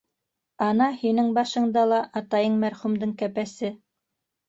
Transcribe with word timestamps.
Ана 0.67 0.87
һинең 1.01 1.29
башыңда 1.39 1.85
ла 1.93 2.01
атайың 2.23 2.59
мәрхүмдең 2.67 3.17
кәпәсе. 3.25 3.75